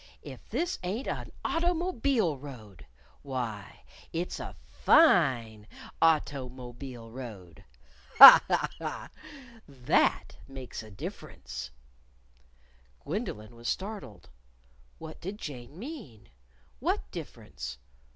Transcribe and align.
"If 0.23 0.49
this 0.49 0.79
ain't 0.81 1.05
a' 1.05 1.27
automobile 1.45 2.35
road! 2.35 2.87
Why, 3.21 3.83
it's 4.11 4.39
a 4.39 4.55
fine 4.67 5.67
auto_mo_bile 6.01 7.11
road! 7.11 7.63
Ha! 8.17 8.43
ha! 8.47 8.69
ha! 8.79 9.09
That 9.67 10.37
makes 10.47 10.81
a 10.81 10.89
difference!" 10.89 11.69
Gwendolyn 13.05 13.55
was 13.55 13.67
startled. 13.67 14.31
What 14.97 15.21
did 15.21 15.37
Jane 15.37 15.77
mean? 15.77 16.29
What 16.79 17.11
difference? 17.11 17.77